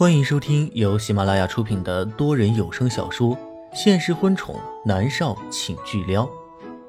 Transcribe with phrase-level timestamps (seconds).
[0.00, 3.36] 欢迎收听由喜马拉雅出品的多人有声小说
[3.74, 6.24] 《现实婚宠男少请巨撩》，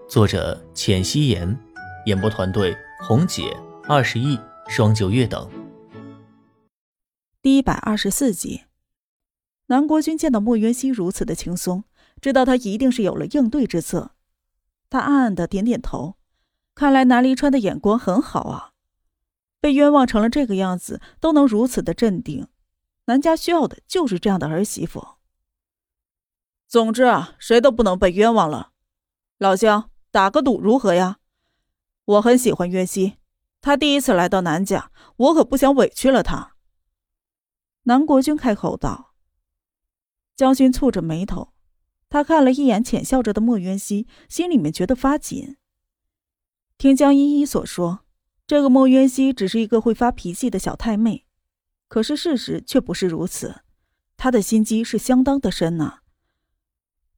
[0.08, 1.60] 作者：浅汐颜，
[2.06, 3.54] 演播团队：红姐、
[3.84, 4.40] 二十亿、
[4.70, 5.46] 双九月等。
[7.42, 8.62] 第一百二十四集，
[9.66, 11.84] 南国君见到莫渊熙如此的轻松，
[12.22, 14.12] 知道他一定是有了应对之策。
[14.90, 16.16] 他暗暗的点点头，
[16.74, 18.72] 看来南离川的眼光很好啊，
[19.60, 22.48] 被冤枉成了这个样子，都能如此的镇定。
[23.06, 25.06] 南家需要的就是这样的儿媳妇。
[26.68, 28.72] 总之啊，谁都不能被冤枉了。
[29.38, 31.20] 老乡，打个赌如何呀？
[32.06, 33.18] 我很喜欢约熙，
[33.60, 36.56] 他第一次来到南家，我可不想委屈了他。
[37.84, 39.14] 南国君开口道。
[40.36, 41.54] 将军蹙着眉头，
[42.10, 45.58] 他看了一眼浅笑着的莫渊熙，心里面觉得发紧。
[46.78, 48.06] 听江依依所说，
[48.48, 51.28] 这个莫渊熙只是一个会发脾气的小太妹。
[51.92, 53.64] 可是事实却不是如此，
[54.16, 56.00] 他的心机是相当的深呐。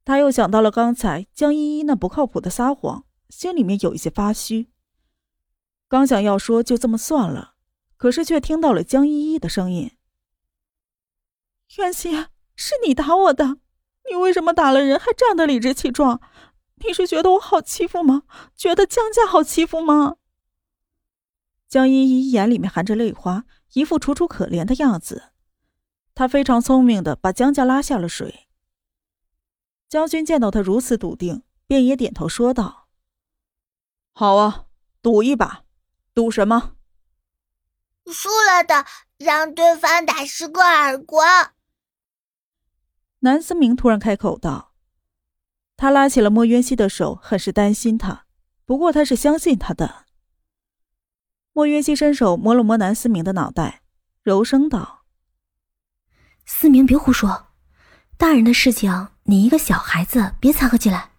[0.04, 4.68] 他又想到了刚才江依依那不靠谱的撒谎，心里面有一些发虚。
[5.86, 7.54] 刚想要说就这么算了，
[7.96, 9.92] 可是却听到了江依依的声音
[11.78, 12.10] ：“袁熙，
[12.56, 13.58] 是你打我的，
[14.10, 16.20] 你为什么打了人还这样的理直气壮？
[16.84, 18.24] 你是觉得我好欺负吗？
[18.56, 20.16] 觉得江家好欺负吗？”
[21.70, 23.44] 江依依眼里面含着泪花。
[23.74, 25.30] 一副楚楚可怜的样子，
[26.14, 28.48] 他非常聪明的把江家拉下了水。
[29.88, 32.88] 将军见到他如此笃定，便也点头说道
[34.14, 34.66] ：“好啊，
[35.02, 35.64] 赌一把，
[36.14, 36.74] 赌什么？
[38.06, 38.84] 输了的
[39.18, 41.52] 让对方打十个耳光。”
[43.20, 44.74] 南思明突然开口道
[45.76, 48.26] ：“他拉起了莫渊熙的手，很是担心他，
[48.64, 50.03] 不过他是相信他的。”
[51.56, 53.82] 莫渊熙伸手摸了摸南思明的脑袋，
[54.24, 55.04] 柔声道
[56.44, 57.46] ：“思明，别胡说，
[58.16, 61.12] 大人的事情，你一个小孩子别掺和进来。”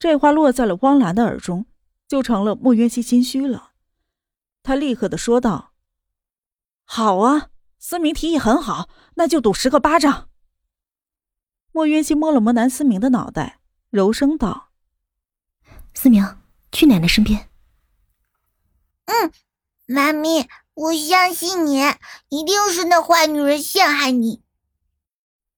[0.00, 1.66] 这话落在了汪兰的耳中，
[2.08, 3.72] 就成了莫渊熙心虚了。
[4.62, 5.74] 他立刻的说道
[6.86, 10.30] ：“好啊，思明提议很好，那就赌十个巴掌。”
[11.72, 13.60] 莫渊熙摸了摸南思明的脑袋，
[13.90, 14.70] 柔声道
[15.92, 16.38] ：“思明，
[16.72, 17.47] 去奶奶身边。”
[19.08, 19.32] 嗯，
[19.86, 21.80] 妈咪，我相信你，
[22.28, 24.42] 一定是那坏女人陷害你。”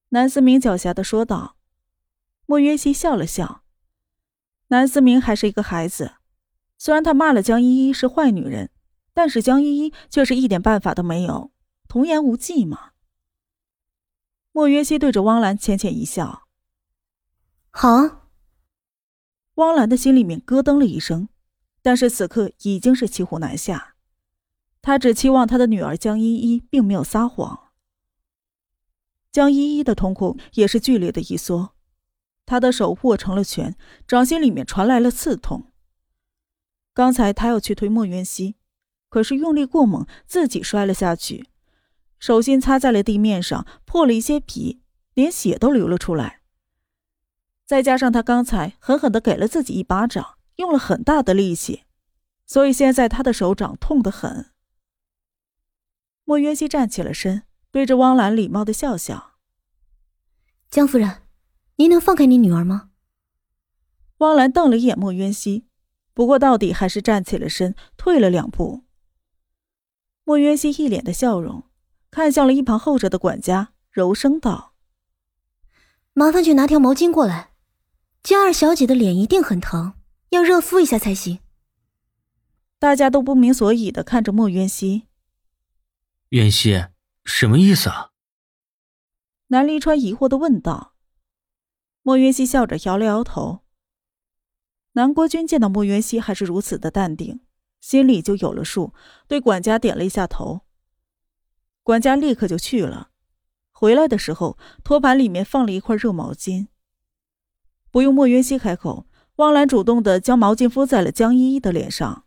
[0.09, 1.57] 南思明狡黠的说道。
[2.45, 3.63] 莫渊熙笑了笑。
[4.67, 6.15] 南思明还是一个孩子，
[6.77, 8.71] 虽然他骂了江依依是坏女人，
[9.13, 11.51] 但是江依依却是一点办法都没有，
[11.87, 12.91] 童言无忌嘛。
[14.53, 16.43] 莫渊熙对着汪兰浅浅一笑
[17.71, 18.29] ：“好。”
[19.55, 21.29] 汪兰的心里面咯噔了一声。
[21.81, 23.95] 但是此刻已经是骑虎难下，
[24.81, 27.71] 他只期望他的女儿江依依并没有撒谎。
[29.31, 31.73] 江依依的瞳孔也是剧烈的一缩，
[32.45, 33.75] 他的手握成了拳，
[34.07, 35.71] 掌心里面传来了刺痛。
[36.93, 38.57] 刚才他要去推莫云熙，
[39.07, 41.47] 可是用力过猛，自己摔了下去，
[42.19, 44.81] 手心擦在了地面上，破了一些皮，
[45.13, 46.41] 连血都流了出来。
[47.65, 50.37] 再加上他刚才狠狠的给了自己一巴掌。
[50.61, 51.83] 用了很大的力气，
[52.45, 54.51] 所以现在他的手掌痛得很。
[56.23, 59.33] 莫渊熙站起了身，对着汪兰礼貌的笑笑
[60.69, 61.23] ：“江夫人，
[61.77, 62.91] 您能放开你女儿吗？”
[64.19, 65.65] 汪兰瞪了一眼莫渊熙，
[66.13, 68.83] 不过到底还是站起了身，退了两步。
[70.23, 71.63] 莫渊熙一脸的笑容，
[72.11, 74.75] 看向了一旁候着的管家，柔声道
[76.13, 77.53] ：“麻烦去拿条毛巾过来，
[78.21, 79.95] 江二小姐的脸一定很疼。”
[80.31, 81.39] 要热敷一下才行。
[82.79, 85.07] 大家都不明所以的看着莫渊熙。
[86.29, 86.85] 渊熙，
[87.25, 88.11] 什么意思啊？
[89.47, 90.95] 南离川疑惑的问道。
[92.01, 93.59] 莫渊熙笑着摇了摇头。
[94.93, 97.41] 南国君见到莫渊熙还是如此的淡定，
[97.81, 98.93] 心里就有了数，
[99.27, 100.61] 对管家点了一下头。
[101.83, 103.09] 管家立刻就去了。
[103.71, 106.67] 回来的时候，托盘里面放了一块热毛巾。
[107.91, 109.07] 不用莫渊熙开口。
[109.41, 112.25] 汪兰主动的将毛巾敷在了江依依的脸上。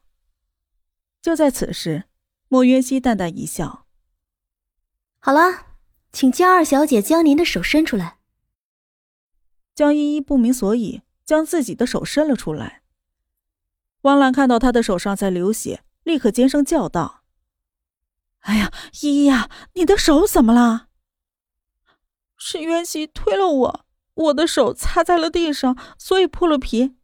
[1.23, 2.07] 就在此时，
[2.49, 3.87] 莫渊熙淡淡一笑
[5.21, 5.67] ：“好了，
[6.13, 8.19] 请江二小姐将您的手伸出来。”
[9.77, 12.83] 江依依不明所以，将自己的手伸了出来。
[14.01, 17.23] 汪兰看到她的手上在流血，立刻尖声叫道
[18.41, 18.73] ：“哎呀，
[19.03, 20.89] 依依呀，你的手怎么了？”
[22.37, 26.97] 是渊熙推了我，我的手擦在了地上，所以破了皮。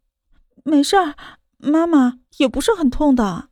[0.63, 1.15] 没事儿，
[1.57, 3.49] 妈妈也不是很痛的。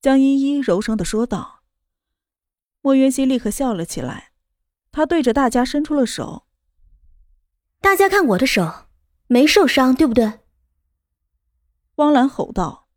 [0.00, 1.62] 江依依柔声的说道。
[2.80, 4.32] 莫云熙立刻笑了起来，
[4.90, 6.48] 她对着大家伸出了手。
[7.80, 8.86] 大家看我的手，
[9.28, 10.40] 没受伤，对不对？
[11.96, 12.88] 汪兰吼道：“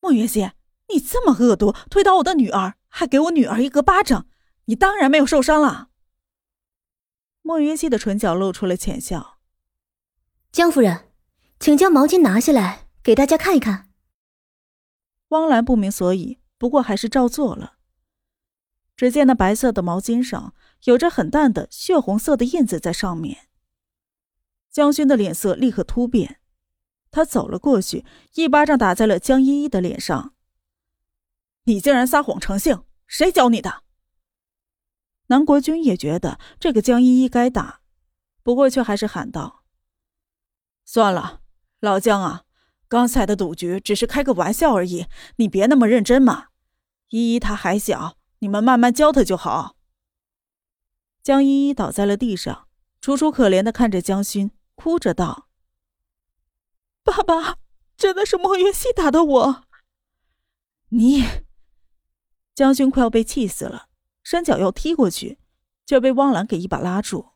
[0.00, 0.50] 莫云熙，
[0.88, 4.28] 你这么恶毒，推倒我的女儿，还给我女儿一个巴掌，
[4.66, 5.88] 你当然没有受伤了。”
[7.42, 9.38] 莫云熙的唇角露出了浅笑。
[10.52, 11.07] 江夫人，
[11.60, 13.90] 请将毛巾拿下来，给大家看一看。
[15.28, 17.74] 汪兰不明所以，不过还是照做了。
[18.96, 23.48] 只见那白色的毛巾上有着很淡的血红色的印子在上面。
[24.70, 26.40] 江勋的脸色立刻突变，
[27.10, 30.34] 他走了过去，一巴掌打在了江依依的脸上。
[31.64, 33.82] 你竟然撒谎成性，谁教你的？
[35.26, 37.80] 南国君也觉得这个江依依该打，
[38.42, 39.64] 不过却还是喊道
[40.86, 41.42] ：“算了，
[41.80, 42.44] 老江啊，
[42.88, 46.48] 刚才的赌局只是开个玩笑而已，你别那么认真嘛。
[47.08, 49.74] 依依她还小。”你们慢慢教他就好。
[51.24, 52.68] 江依依倒在了地上，
[53.00, 55.48] 楚楚可怜的看着江勋，哭着道
[57.02, 57.56] ：“爸爸，
[57.96, 59.64] 真的是莫云熙打的我。”
[60.90, 61.24] 你，
[62.54, 63.88] 江勋快要被气死了，
[64.22, 65.40] 伸脚要踢过去，
[65.84, 67.30] 却被汪兰给一把拉住。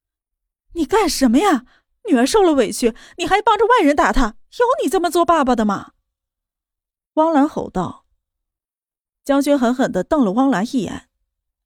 [0.72, 1.66] “你干什么呀？
[2.08, 5.92] 女儿受了委屈，你还帮着外人打她，有你这么做爸爸的吗？”
[7.14, 8.06] 汪兰吼道。
[9.24, 11.08] 江轩狠狠的瞪了汪兰一眼，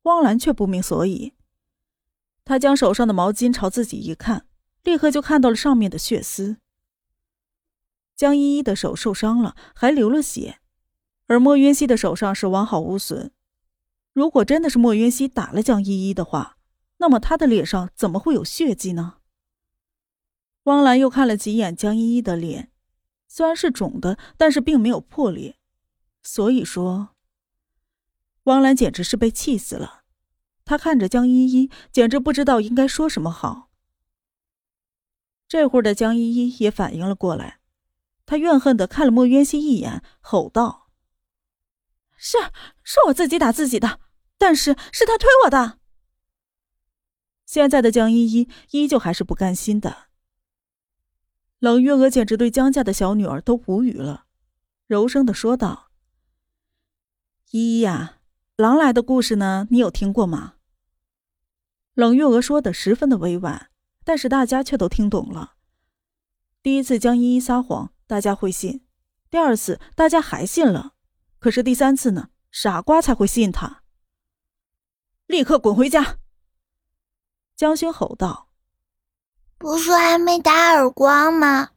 [0.02, 1.32] 汪兰却不明所以。
[2.44, 4.46] 他将手上的毛巾朝自己一看，
[4.82, 6.58] 立刻就看到了上面的血丝。
[8.14, 10.60] 江依依的手受伤了，还流了血，
[11.26, 13.32] 而莫云熙的手上是完好无损。
[14.12, 16.56] 如果真的是莫云熙打了江依依的话，
[16.98, 19.18] 那么他的脸上怎么会有血迹呢？
[20.66, 22.72] 汪兰又看了几眼江依依的脸，
[23.28, 25.58] 虽然是肿的，但是并没有破裂，
[26.22, 27.10] 所以说。
[28.44, 30.02] 汪兰简直是被气死了，
[30.64, 33.70] 她看着江依依，简直不知道应该说什么好。
[35.46, 37.60] 这会儿的江依依也反应了过来，
[38.24, 40.90] 她怨恨的看了莫渊熙一眼，吼道
[42.18, 42.38] ：“是，
[42.82, 44.00] 是我自己打自己的，
[44.36, 45.78] 但是是他推我的。”
[47.46, 50.05] 现在的江依依依旧还是不甘心的。
[51.66, 54.26] 冷月娥简直对江家的小女儿都无语了，
[54.86, 55.90] 柔声的说道
[57.50, 58.20] ：“依依呀。”
[58.54, 59.66] 狼来的故事呢？
[59.68, 60.54] 你有听过吗？
[61.94, 63.72] 冷月娥说的十分的委婉，
[64.04, 65.54] 但是大家却都听懂了。
[66.62, 68.82] 第一次江依依撒谎，大家会信；
[69.28, 70.94] 第二次大家还信了，
[71.40, 72.30] 可是第三次呢？
[72.52, 73.82] 傻瓜才会信他。
[75.26, 76.20] 立刻滚回家！
[77.56, 78.45] 江轩吼道
[79.66, 81.70] ：“不是还没打耳光吗？”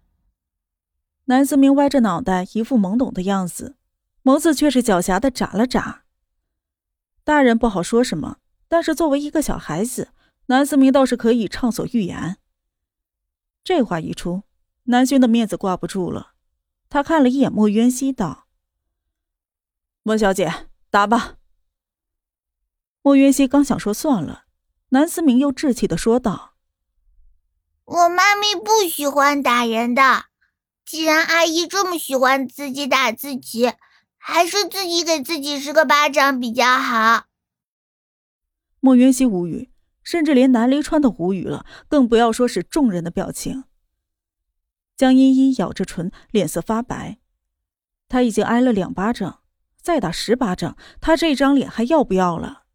[1.25, 3.77] 南思明歪着脑袋，一副懵懂的样子，
[4.24, 6.03] 眸子却是狡黠的眨了眨。
[7.24, 8.38] 大人不好说什么，
[8.68, 10.09] 但是作为一个小孩子，
[10.45, 12.38] 南思明倒是可以畅所欲言。
[13.63, 14.44] 这话一出，
[14.83, 16.33] 南轩的面子挂不住了。
[16.89, 18.45] 他看了一眼莫渊熙，道
[20.03, 21.38] ：“莫小姐，打吧。”
[23.01, 24.44] 莫渊熙刚想说算了，
[24.89, 26.53] 南思明又稚气的说道
[27.89, 30.25] ：“我妈咪不喜欢打人的，
[30.86, 33.74] 既然阿姨这么喜欢自己打自己。”
[34.21, 37.24] 还是自己给自己十个巴掌比较好。
[38.81, 39.72] 莫云熙无语，
[40.03, 43.63] 甚至连南离川都无语了，更不要说是众人的表情。
[44.98, 47.17] 江依依咬着唇，脸色发白。
[48.10, 49.39] 他已经挨了两巴掌，
[49.81, 52.65] 再打十巴掌，他这张脸还要不要了？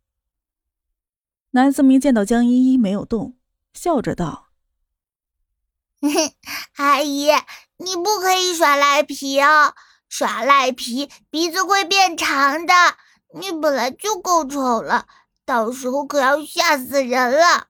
[1.50, 3.36] 南思明见到江依依没有动，
[3.74, 4.43] 笑着道
[6.76, 7.30] ：“阿姨，
[7.78, 9.74] 你不可以耍赖皮哦。”
[10.08, 12.72] 耍赖皮，鼻子会变长的。
[13.34, 15.08] 你本来就够丑了，
[15.44, 17.66] 到时候可要吓死人了。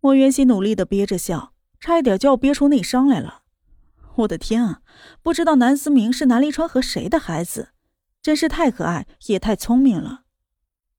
[0.00, 3.44] 莫元熙努力的憋着笑，差一点就要憋出内伤来了。
[4.16, 4.80] 我的天啊！
[5.22, 7.70] 不知道南思明是南离川和谁的孩子，
[8.20, 10.24] 真是太可爱，也太聪明了。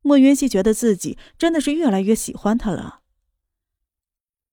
[0.01, 3.01] 莫元熙觉得自己真的是越来越喜欢他了。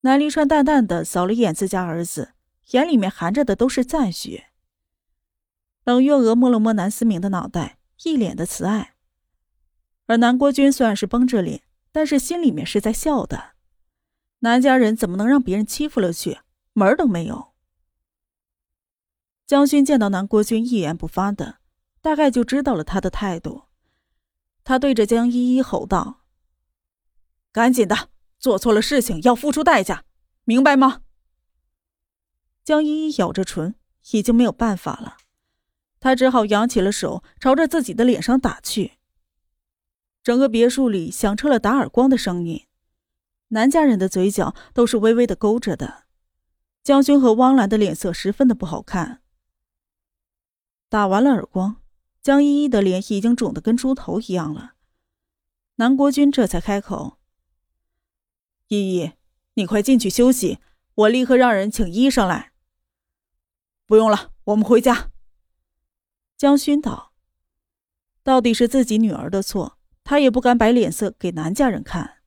[0.05, 2.35] 南离川淡淡的扫了一眼自家儿子，
[2.73, 4.45] 眼里面含着的都是赞许。
[5.85, 8.97] 冷月娥摸了摸南思明的脑袋，一脸的慈爱。
[10.05, 13.53] 而南国君虽然是绷着脸，但是心里面是在笑的。
[14.41, 16.41] 南家人怎么能让别人欺负了去？
[16.75, 17.55] 门儿都没有。
[19.47, 21.61] 江勋见到南国君一言不发的，
[22.03, 23.63] 大概就知道了他的态度。
[24.65, 26.21] 他对着江依依吼道
[27.53, 28.11] ：“赶紧的，
[28.45, 30.05] 做错了事情要付出代价，
[30.45, 31.01] 明白吗？”
[32.63, 33.75] 江依依咬着唇，
[34.11, 35.17] 已经没有办法了。
[35.99, 38.99] 她只好扬起了手，朝着自己的脸上打去。
[40.23, 42.67] 整个别墅里响彻了打耳光的声音，
[43.49, 46.05] 南家人的嘴角都是微微的勾着的。
[46.83, 49.23] 江勋和汪兰的脸色十分的不好看。
[50.91, 51.77] 打完了耳光，
[52.21, 54.75] 江依依的脸已经肿得跟猪头一样了。
[55.77, 57.17] 南国君这才开口
[58.75, 59.13] ：“依依，
[59.55, 60.59] 你快进去休息，
[60.95, 62.53] 我立刻让人请医生来。”
[63.87, 65.11] 不用了，我们回家。
[66.37, 67.13] 江勋道
[68.25, 72.19] ：“到底是自己女儿的错，他也不敢摆脸色给南家人看。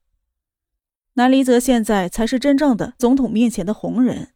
[1.14, 4.34] 南离泽现在才是真正的总统面前的红人。”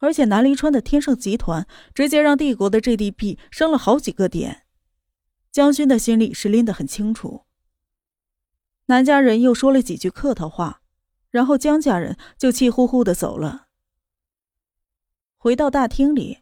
[0.00, 4.62] 而且南离川的天盛集团直接让帝国的 GDP 升了好几个点，
[5.50, 7.46] 江勋的心里是拎得很清楚。
[8.86, 10.77] 南家人又说了几句客套话，
[11.30, 13.66] 然后江家人就气呼呼的走了。
[15.36, 16.38] 回到大厅里，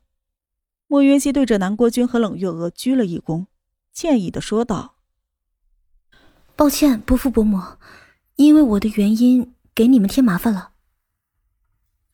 [0.87, 3.47] 莫云熙对着南国君和冷月娥鞠了一躬，
[3.93, 4.97] 歉意的说道
[6.57, 7.61] ：“抱歉，伯父伯母，
[8.37, 10.73] 因为我的原因给你们添麻烦了。”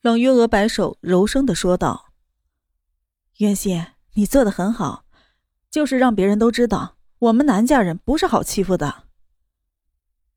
[0.01, 2.07] 冷月娥摆手，柔声的说道
[3.39, 3.81] ：“渊熙，
[4.15, 5.05] 你做的很好，
[5.71, 9.05] 就是让别人都知道我们南家人不是好欺负的。”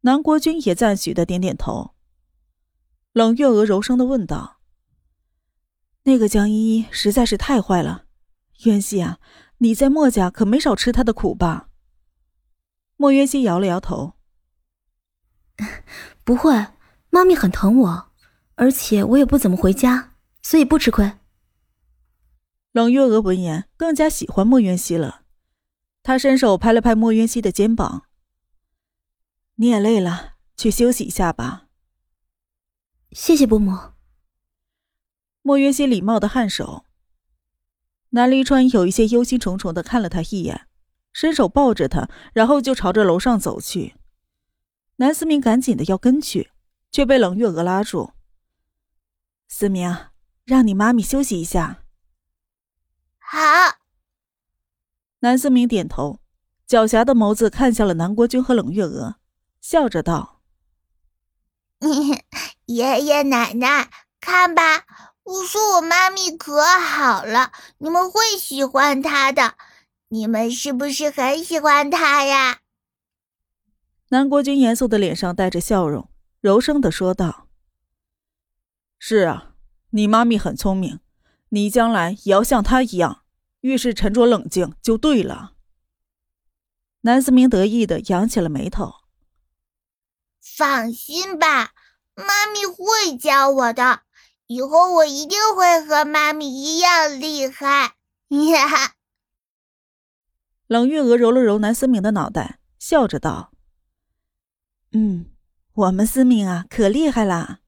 [0.03, 1.96] 南国君也赞许的点点头。
[3.17, 4.59] 冷月娥柔声的问道
[6.05, 8.05] ：“那个江依依实在是太坏了，
[8.67, 9.21] 渊熙啊，
[9.57, 11.71] 你在墨家可没少吃她的苦吧？”
[12.99, 14.17] 莫渊熙摇了摇头
[16.25, 16.67] ：“不会，
[17.09, 18.13] 妈咪很疼我。”
[18.57, 21.13] 而且我也不怎么回家，所以不吃亏。
[22.73, 25.23] 冷月娥闻言更加喜欢莫渊熙了，
[26.03, 28.03] 她伸手拍了拍莫渊熙的肩膀
[29.57, 31.63] ：“你也累了，去休息一下吧。”
[33.11, 33.93] 谢谢伯母。
[35.43, 36.85] 莫渊熙礼貌的颔首。
[38.11, 40.67] 南离川有一些忧心忡忡的看了他一眼，
[41.13, 43.95] 伸手抱着他，然后就朝着楼上走去。
[44.97, 46.51] 南思明赶紧的要跟去，
[46.91, 48.13] 却被冷月娥拉住。
[49.49, 49.95] 思明，
[50.45, 51.85] 让你妈咪休息一下。
[53.19, 53.39] 好。
[55.21, 56.21] 南思明点头，
[56.69, 59.17] 狡黠的眸子看向了南国君和冷月娥，
[59.61, 60.36] 笑着道
[62.67, 63.91] ：“爷爷奶奶，
[64.21, 64.85] 看吧，
[65.25, 69.55] 我说我妈咪可好了，你们会喜欢她的。
[70.09, 72.61] 你们是不是很喜欢她呀？”
[74.11, 76.09] 南国君严肃的脸上带着笑容，
[76.41, 77.49] 柔声的说道。
[78.99, 79.55] 是啊，
[79.91, 81.01] 你妈咪很聪明，
[81.51, 83.23] 你将来也要像她一样，
[83.61, 85.53] 遇事沉着冷静就对了。
[87.03, 88.95] 南思明得意的扬起了眉头。
[90.57, 91.73] 放心吧，
[92.15, 94.03] 妈咪会教我的，
[94.47, 97.95] 以后我一定会和妈咪一样厉害。
[98.29, 98.93] 呀！
[100.67, 103.53] 冷月娥揉了揉南思明的脑袋，笑着道
[104.93, 105.27] ：“嗯，
[105.75, 107.61] 我们思明啊，可厉害啦。”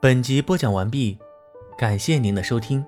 [0.00, 1.18] 本集播讲完毕，
[1.78, 2.84] 感谢您的收听。